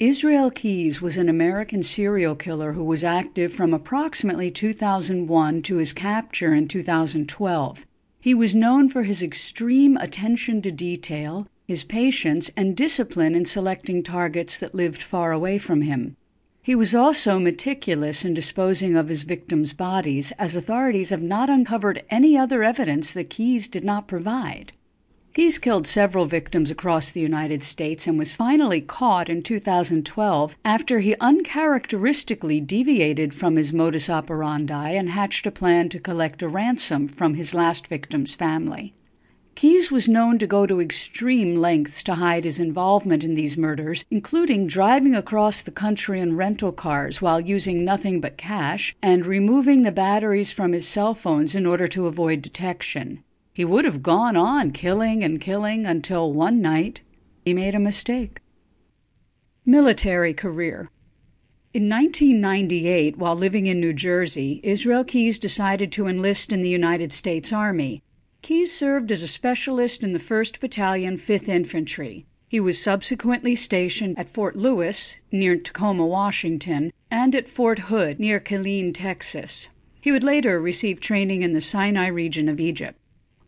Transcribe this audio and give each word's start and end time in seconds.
Israel 0.00 0.52
Keyes 0.52 1.02
was 1.02 1.16
an 1.16 1.28
American 1.28 1.82
serial 1.82 2.36
killer 2.36 2.74
who 2.74 2.84
was 2.84 3.02
active 3.02 3.52
from 3.52 3.74
approximately 3.74 4.48
2001 4.48 5.62
to 5.62 5.76
his 5.78 5.92
capture 5.92 6.54
in 6.54 6.68
2012. 6.68 7.84
He 8.20 8.32
was 8.32 8.54
known 8.54 8.88
for 8.88 9.02
his 9.02 9.24
extreme 9.24 9.96
attention 9.96 10.62
to 10.62 10.70
detail, 10.70 11.48
his 11.66 11.82
patience, 11.82 12.48
and 12.56 12.76
discipline 12.76 13.34
in 13.34 13.44
selecting 13.44 14.04
targets 14.04 14.56
that 14.58 14.72
lived 14.72 15.02
far 15.02 15.32
away 15.32 15.58
from 15.58 15.82
him. 15.82 16.16
He 16.62 16.76
was 16.76 16.94
also 16.94 17.40
meticulous 17.40 18.24
in 18.24 18.34
disposing 18.34 18.94
of 18.94 19.08
his 19.08 19.24
victims' 19.24 19.72
bodies, 19.72 20.30
as 20.38 20.54
authorities 20.54 21.10
have 21.10 21.24
not 21.24 21.50
uncovered 21.50 22.04
any 22.08 22.38
other 22.38 22.62
evidence 22.62 23.12
that 23.14 23.30
Keyes 23.30 23.66
did 23.66 23.82
not 23.82 24.06
provide. 24.06 24.74
Keyes 25.38 25.58
killed 25.58 25.86
several 25.86 26.24
victims 26.24 26.68
across 26.68 27.12
the 27.12 27.20
United 27.20 27.62
States 27.62 28.08
and 28.08 28.18
was 28.18 28.32
finally 28.32 28.80
caught 28.80 29.28
in 29.28 29.40
2012 29.40 30.56
after 30.64 30.98
he 30.98 31.14
uncharacteristically 31.20 32.60
deviated 32.60 33.32
from 33.32 33.54
his 33.54 33.72
modus 33.72 34.10
operandi 34.10 34.90
and 34.96 35.10
hatched 35.10 35.46
a 35.46 35.52
plan 35.52 35.88
to 35.90 36.00
collect 36.00 36.42
a 36.42 36.48
ransom 36.48 37.06
from 37.06 37.34
his 37.34 37.54
last 37.54 37.86
victim's 37.86 38.34
family. 38.34 38.94
Keyes 39.54 39.92
was 39.92 40.08
known 40.08 40.40
to 40.40 40.46
go 40.48 40.66
to 40.66 40.80
extreme 40.80 41.54
lengths 41.54 42.02
to 42.02 42.16
hide 42.16 42.44
his 42.44 42.58
involvement 42.58 43.22
in 43.22 43.34
these 43.34 43.56
murders, 43.56 44.04
including 44.10 44.66
driving 44.66 45.14
across 45.14 45.62
the 45.62 45.70
country 45.70 46.20
in 46.20 46.34
rental 46.34 46.72
cars 46.72 47.22
while 47.22 47.40
using 47.40 47.84
nothing 47.84 48.20
but 48.20 48.36
cash 48.36 48.96
and 49.00 49.24
removing 49.24 49.82
the 49.82 49.92
batteries 49.92 50.50
from 50.50 50.72
his 50.72 50.88
cell 50.88 51.14
phones 51.14 51.54
in 51.54 51.64
order 51.64 51.86
to 51.86 52.08
avoid 52.08 52.42
detection. 52.42 53.22
He 53.58 53.64
would 53.64 53.84
have 53.84 54.04
gone 54.04 54.36
on 54.36 54.70
killing 54.70 55.24
and 55.24 55.40
killing 55.40 55.84
until 55.84 56.32
one 56.32 56.62
night 56.62 57.02
he 57.44 57.52
made 57.52 57.74
a 57.74 57.80
mistake. 57.80 58.38
Military 59.66 60.32
career. 60.32 60.92
In 61.74 61.88
1998, 61.88 63.18
while 63.18 63.34
living 63.34 63.66
in 63.66 63.80
New 63.80 63.92
Jersey, 63.92 64.60
Israel 64.62 65.02
Keyes 65.02 65.40
decided 65.40 65.90
to 65.90 66.06
enlist 66.06 66.52
in 66.52 66.62
the 66.62 66.68
United 66.68 67.12
States 67.12 67.52
Army. 67.52 68.00
Keyes 68.42 68.72
served 68.72 69.10
as 69.10 69.22
a 69.24 69.26
specialist 69.26 70.04
in 70.04 70.12
the 70.12 70.20
1st 70.20 70.60
Battalion, 70.60 71.16
5th 71.16 71.48
Infantry. 71.48 72.26
He 72.46 72.60
was 72.60 72.80
subsequently 72.80 73.56
stationed 73.56 74.16
at 74.20 74.30
Fort 74.30 74.54
Lewis, 74.54 75.16
near 75.32 75.56
Tacoma, 75.56 76.06
Washington, 76.06 76.92
and 77.10 77.34
at 77.34 77.48
Fort 77.48 77.80
Hood, 77.90 78.20
near 78.20 78.38
Killeen, 78.38 78.94
Texas. 78.94 79.68
He 80.00 80.12
would 80.12 80.22
later 80.22 80.60
receive 80.60 81.00
training 81.00 81.42
in 81.42 81.54
the 81.54 81.60
Sinai 81.60 82.06
region 82.06 82.48
of 82.48 82.60
Egypt. 82.60 82.97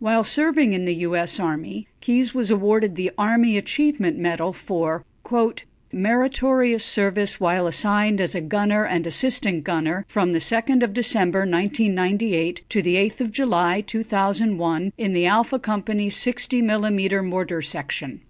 While 0.00 0.22
serving 0.22 0.74
in 0.74 0.84
the 0.84 0.94
U.S. 0.94 1.40
Army, 1.40 1.88
Keyes 2.00 2.32
was 2.32 2.52
awarded 2.52 2.94
the 2.94 3.10
Army 3.18 3.56
Achievement 3.56 4.16
Medal 4.16 4.52
for, 4.52 5.04
quote, 5.24 5.64
meritorious 5.92 6.84
service 6.84 7.40
while 7.40 7.66
assigned 7.66 8.20
as 8.20 8.36
a 8.36 8.40
gunner 8.40 8.84
and 8.84 9.08
assistant 9.08 9.64
gunner 9.64 10.04
from 10.06 10.32
the 10.32 10.38
2nd 10.38 10.84
of 10.84 10.94
December 10.94 11.40
1998 11.40 12.64
to 12.68 12.80
the 12.80 12.94
8th 12.94 13.20
of 13.20 13.32
July 13.32 13.80
2001 13.80 14.92
in 14.96 15.12
the 15.14 15.26
Alpha 15.26 15.58
Company 15.58 16.08
60 16.08 16.62
millimeter 16.62 17.20
mortar 17.20 17.60
section. 17.60 18.20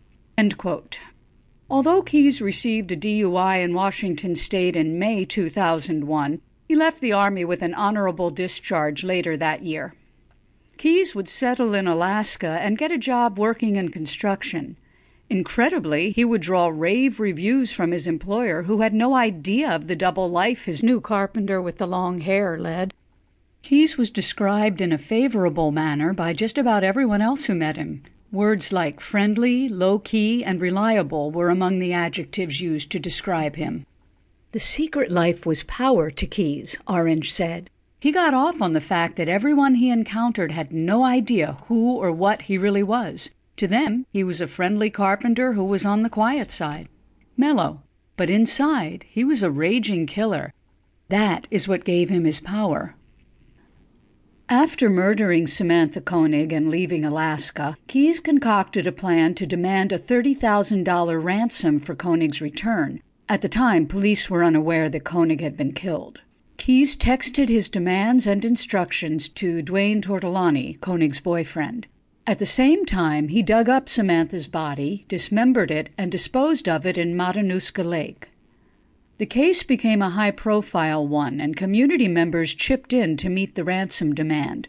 Although 1.68 2.00
Keyes 2.00 2.40
received 2.40 2.92
a 2.92 2.96
DUI 2.96 3.62
in 3.62 3.74
Washington 3.74 4.34
state 4.34 4.74
in 4.74 4.98
May 4.98 5.26
2001, 5.26 6.40
he 6.66 6.74
left 6.74 7.02
the 7.02 7.12
Army 7.12 7.44
with 7.44 7.60
an 7.60 7.74
honorable 7.74 8.30
discharge 8.30 9.04
later 9.04 9.36
that 9.36 9.64
year. 9.64 9.92
Keyes 10.78 11.12
would 11.12 11.28
settle 11.28 11.74
in 11.74 11.88
Alaska 11.88 12.56
and 12.62 12.78
get 12.78 12.92
a 12.92 12.98
job 12.98 13.36
working 13.36 13.74
in 13.74 13.88
construction. 13.88 14.76
Incredibly, 15.28 16.12
he 16.12 16.24
would 16.24 16.40
draw 16.40 16.68
rave 16.68 17.18
reviews 17.18 17.72
from 17.72 17.90
his 17.90 18.06
employer, 18.06 18.62
who 18.62 18.80
had 18.80 18.94
no 18.94 19.16
idea 19.16 19.68
of 19.68 19.88
the 19.88 19.96
double 19.96 20.30
life 20.30 20.66
his 20.66 20.84
new 20.84 21.00
carpenter 21.00 21.60
with 21.60 21.78
the 21.78 21.86
long 21.86 22.20
hair 22.20 22.56
led. 22.56 22.94
Keyes 23.62 23.98
was 23.98 24.08
described 24.08 24.80
in 24.80 24.92
a 24.92 24.98
favorable 24.98 25.72
manner 25.72 26.14
by 26.14 26.32
just 26.32 26.56
about 26.56 26.84
everyone 26.84 27.20
else 27.20 27.46
who 27.46 27.56
met 27.56 27.76
him. 27.76 28.04
Words 28.30 28.72
like 28.72 29.00
friendly, 29.00 29.68
low 29.68 29.98
key, 29.98 30.44
and 30.44 30.60
reliable 30.60 31.32
were 31.32 31.50
among 31.50 31.80
the 31.80 31.92
adjectives 31.92 32.60
used 32.60 32.92
to 32.92 33.00
describe 33.00 33.56
him. 33.56 33.84
The 34.52 34.60
secret 34.60 35.10
life 35.10 35.44
was 35.44 35.64
power 35.64 36.08
to 36.08 36.26
Keyes, 36.26 36.76
Orange 36.86 37.32
said. 37.32 37.68
He 38.00 38.12
got 38.12 38.32
off 38.32 38.62
on 38.62 38.74
the 38.74 38.80
fact 38.80 39.16
that 39.16 39.28
everyone 39.28 39.74
he 39.74 39.90
encountered 39.90 40.52
had 40.52 40.72
no 40.72 41.02
idea 41.02 41.58
who 41.66 41.96
or 41.96 42.12
what 42.12 42.42
he 42.42 42.56
really 42.56 42.82
was. 42.82 43.30
To 43.56 43.66
them, 43.66 44.06
he 44.12 44.22
was 44.22 44.40
a 44.40 44.46
friendly 44.46 44.88
carpenter 44.88 45.54
who 45.54 45.64
was 45.64 45.84
on 45.84 46.02
the 46.02 46.10
quiet 46.10 46.52
side. 46.52 46.88
Mellow. 47.36 47.82
But 48.16 48.30
inside, 48.30 49.04
he 49.08 49.24
was 49.24 49.42
a 49.42 49.50
raging 49.50 50.06
killer. 50.06 50.52
That 51.08 51.48
is 51.50 51.66
what 51.66 51.84
gave 51.84 52.08
him 52.08 52.24
his 52.24 52.40
power. 52.40 52.94
After 54.48 54.88
murdering 54.88 55.46
Samantha 55.46 56.00
Koenig 56.00 56.52
and 56.52 56.70
leaving 56.70 57.04
Alaska, 57.04 57.76
Keyes 57.88 58.20
concocted 58.20 58.86
a 58.86 58.92
plan 58.92 59.34
to 59.34 59.46
demand 59.46 59.92
a 59.92 59.98
$30,000 59.98 61.22
ransom 61.22 61.80
for 61.80 61.94
Koenig's 61.94 62.40
return. 62.40 63.02
At 63.28 63.42
the 63.42 63.48
time, 63.48 63.86
police 63.86 64.30
were 64.30 64.44
unaware 64.44 64.88
that 64.88 65.04
Koenig 65.04 65.40
had 65.40 65.56
been 65.56 65.72
killed. 65.72 66.22
Keyes 66.58 66.96
texted 66.96 67.48
his 67.48 67.68
demands 67.70 68.26
and 68.26 68.44
instructions 68.44 69.28
to 69.30 69.62
Duane 69.62 70.02
Tortolani, 70.02 70.78
Koenig's 70.80 71.20
boyfriend. 71.20 71.86
At 72.26 72.40
the 72.40 72.46
same 72.46 72.84
time, 72.84 73.28
he 73.28 73.42
dug 73.42 73.70
up 73.70 73.88
Samantha's 73.88 74.48
body, 74.48 75.06
dismembered 75.08 75.70
it, 75.70 75.88
and 75.96 76.12
disposed 76.12 76.68
of 76.68 76.84
it 76.84 76.98
in 76.98 77.16
Matanuska 77.16 77.82
Lake. 77.82 78.28
The 79.16 79.24
case 79.24 79.62
became 79.62 80.02
a 80.02 80.10
high 80.10 80.32
profile 80.32 81.06
one, 81.06 81.40
and 81.40 81.56
community 81.56 82.08
members 82.08 82.52
chipped 82.52 82.92
in 82.92 83.16
to 83.16 83.30
meet 83.30 83.54
the 83.54 83.64
ransom 83.64 84.14
demand. 84.14 84.68